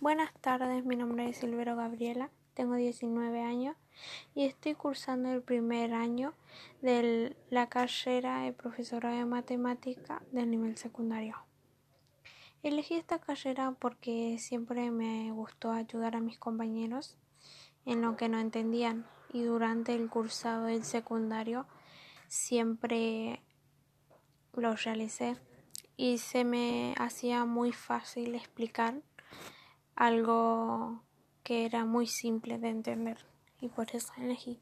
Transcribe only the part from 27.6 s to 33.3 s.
fácil explicar algo que era muy simple de entender